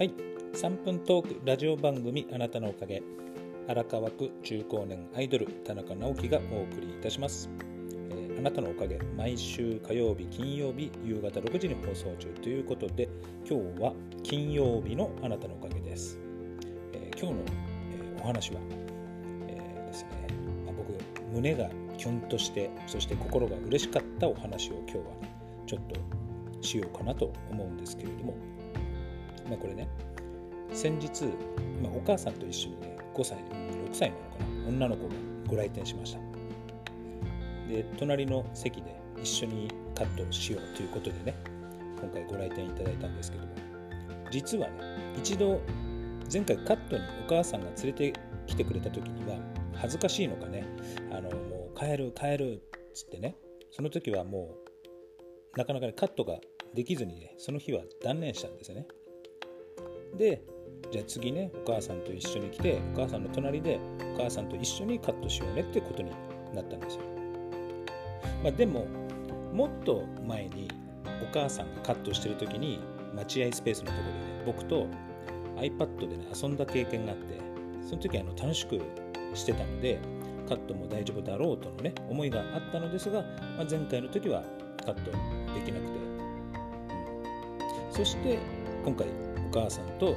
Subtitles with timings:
[0.00, 0.14] はい。
[0.54, 3.02] 3分トークラジオ番組あなたのおかげ。
[3.68, 7.50] 荒川区中高年アイドル田中直樹がお送りいたします、
[8.08, 13.10] えー、あなたのおかげ毎週火曜日金曜日夕方6時に放送中ということで
[13.46, 16.18] 今日は金曜日のあなたのおかげです、
[16.94, 17.40] えー、今日の、
[17.92, 18.60] えー、お話は、
[19.48, 20.08] えですね、
[20.64, 20.98] まあ、僕
[21.30, 25.36] 胸がキュンとしてそして心が嬉しかったお話を今日はね
[25.66, 28.34] ちょっとしようかなと思うんですけれども
[29.50, 29.88] まあ、これね。
[30.72, 31.24] 先日、
[31.82, 35.14] まあ、お母さんと一緒にね5歳6歳なのかな女の子が
[35.48, 36.20] ご来店しました。
[37.68, 41.34] で隣の席で一緒にカットしようということでね
[42.00, 43.52] 今回ご来店いただいたんですけども。
[44.30, 44.74] 実はね
[45.18, 45.60] 一度
[46.32, 48.12] 前回カットにお母さんが連れて
[48.46, 49.36] きてくれた時には
[49.74, 50.64] 恥ずかしいのかね
[51.10, 53.36] あのもう帰る帰るっつってね
[53.72, 54.54] その時はも
[55.56, 56.38] うなかなか、ね、カットが
[56.74, 58.86] できずにねその日は断念したんですよね。
[60.16, 60.42] で
[60.90, 63.78] じゃあ次ねお母さんと一緒に来てお母さんの隣で
[64.14, 66.10] お母さんと一緒にカットしようねってことに
[66.54, 67.02] なったんですよ、
[68.42, 68.86] まあ、でも
[69.52, 70.68] もっと前に
[71.22, 72.80] お母さんがカットしてる時に
[73.14, 74.86] 待合スペースのところでね僕と
[75.56, 77.38] iPad でね遊んだ経験があって
[77.88, 78.80] その時あの楽しく
[79.34, 80.00] してたので
[80.48, 83.22] カットも大丈夫だろうとのね思いがあったのですが、
[83.56, 84.42] まあ、前回の時は
[84.84, 85.98] カットできなくて、
[87.88, 88.38] うん、そして
[88.84, 89.06] 今回
[89.52, 90.16] 母さんと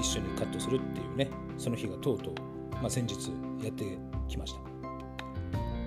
[0.00, 2.34] 一緒にカットするっていうねその日がとうとう、
[2.74, 3.30] まあ、先日
[3.62, 3.98] やって
[4.28, 4.58] きました。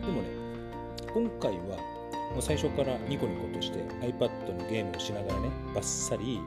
[0.06, 0.30] でもね
[1.14, 1.78] 今回は
[2.34, 6.40] もう最初からニコニコとして iPad のゲームをしながらねバッサリ、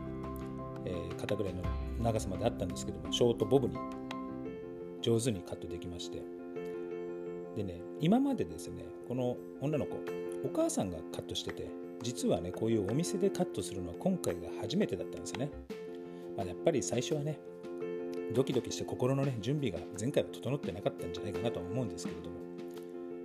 [0.85, 1.63] えー、肩ぐらいの
[2.01, 3.77] 長さまであったんですけどもショートボブに
[5.03, 6.23] 上手にカットできまして。
[7.57, 9.97] でね今までですねこの女の子
[10.45, 11.69] お母さんがカットしてて
[12.03, 15.51] 実はねこういうお店でカットするのは今回が初めてだったんですよね。
[16.37, 17.39] まあ、やっぱり最初はね
[18.35, 22.37] ドキドキして心のね準備が前回は整ってなかったんじゃないかなと思うんですけれども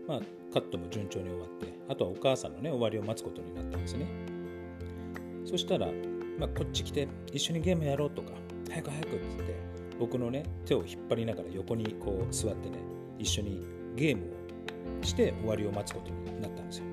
[0.08, 0.20] まあ
[0.54, 4.08] カットも順調に終わってあとはお母さんのね終わりを待つことになったんですね。
[5.46, 5.88] そしたら、
[6.40, 8.32] まあ、こっち来て一緒にゲームやろうとか
[8.70, 9.56] 早く早くって言って
[10.00, 12.80] 僕のね手を引っ張りながら横にこう座ってね
[13.20, 13.64] 一緒に
[13.96, 14.24] ゲーム
[15.02, 16.86] をして終わりを待つことになったんですよ。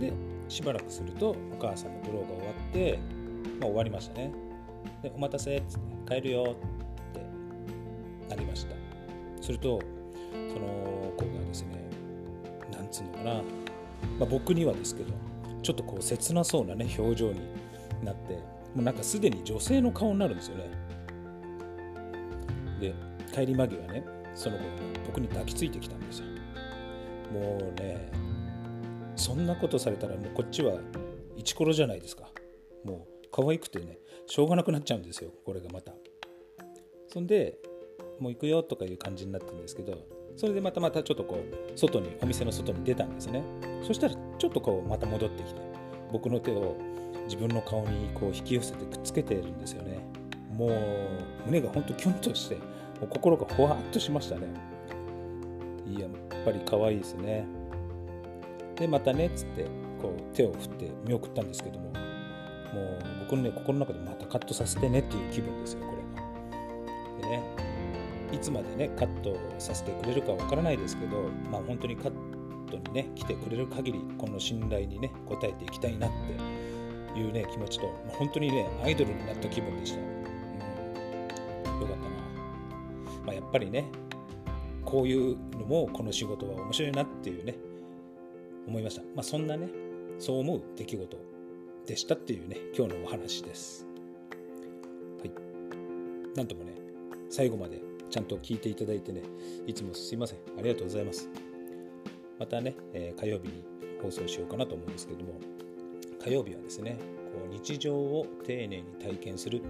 [0.00, 0.12] で
[0.48, 2.98] しばらくするとお母さんのブローが終わって、
[3.60, 4.32] まあ、終わりましたね。
[5.02, 8.74] でお待たせっつって帰るよってなりました。
[9.40, 9.80] すると
[10.32, 11.90] その子がですね
[12.70, 13.40] なんつうのかな、ま
[14.22, 15.12] あ、僕にはですけど
[15.62, 17.40] ちょっとこう切なそうなね表情に
[18.04, 18.34] なって
[18.74, 20.70] もうなんかすでに女性の顔になるんですよね。
[22.80, 22.94] で
[23.32, 24.04] 帰り間際ね
[24.34, 24.70] その子が
[25.06, 26.26] 僕に抱きついてきたんですよ。
[27.32, 28.10] もうね
[29.16, 30.74] そんなことされたらもうこっちは
[31.36, 32.30] イチコロじゃないですか。
[32.84, 35.92] もう可愛くてねしょうがなくなっちゃうんですよこれがまた。
[37.08, 37.58] そんで
[38.20, 39.98] もう行くよとかいう感じになったんですけど
[40.36, 43.42] それでまたまたちょっとこう外にお店の外に出たんですね。
[43.82, 45.60] そしたらちょっとこうまた戻ってきて
[46.12, 46.76] 僕の手を
[47.24, 49.98] 自分の顔にこう引き寄せてくっつけてるんですよね。
[50.52, 50.70] もう
[51.46, 52.62] 胸がほんとキュンとしても
[53.04, 54.46] う心がほわっとしましたね。
[55.86, 56.10] いややっ
[56.44, 57.46] ぱり可愛いですね。
[58.76, 59.66] でまたねっつって
[60.00, 61.92] こう手を振って見送ったんですけども
[62.72, 65.94] もう僕のね心の中でまたカットさせてねっていう気分ですよこ
[67.20, 67.28] れが。
[67.28, 67.42] でね
[68.32, 72.12] いつまでねカットさせてくれるかわからないですけどまあ本当にカッ
[72.70, 76.10] トにね来てくれる限りこの信頼にね応えていきたいなっ
[77.12, 79.98] ていうね気持ちと、ま、本当にねアイドルになった気分でした。
[79.98, 82.08] うん、よかったな。
[83.26, 83.84] まあ、やっぱりね
[84.84, 87.54] こういうのもこの仕事は面白いなっていうね
[88.66, 89.02] 思いました。
[89.14, 89.68] まあ、そんなね
[90.18, 91.31] そう思う出来事
[91.86, 93.86] でしたっていうね、今日のお話です。
[95.18, 95.30] はい。
[96.36, 96.72] なんともね、
[97.28, 99.22] 最後までちゃんと聞いていただいてね、
[99.66, 100.38] いつもすいません。
[100.58, 101.28] ありがとうございます。
[102.38, 103.64] またね、えー、火曜日に
[104.00, 105.34] 放送しようかなと思うんですけども、
[106.22, 106.98] 火曜日はですね、
[107.32, 109.60] こう日常を丁寧に体験するっ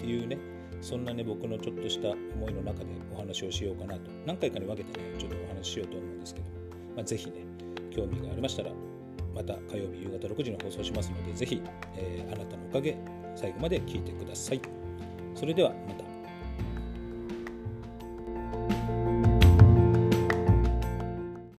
[0.00, 0.38] ていうね、
[0.80, 6.46] そんなね、僕のちょっとした思いの中でお話をしようかなと、何回かに分けてね、ちょっとお話ししようと思うんですけど、
[6.94, 7.44] まあ、ぜひね、
[7.90, 8.72] 興味がありましたら、
[9.36, 11.62] また火曜日夕方6時に放送しますので、ぜひ、
[11.94, 12.96] えー、あなたのおかげ、
[13.36, 14.60] 最後まで聞いてください。
[15.34, 16.05] それではまた。